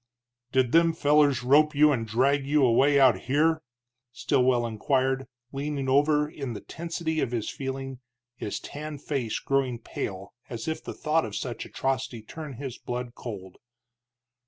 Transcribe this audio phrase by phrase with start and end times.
[0.51, 3.61] "Did them fellers rope you and drag you away out here?"
[4.11, 7.99] Stilwell inquired, leaning over in the tensity of his feeling,
[8.35, 13.13] his tanned face growing pale, as if the thought of such atrocity turned his blood
[13.13, 13.57] cold.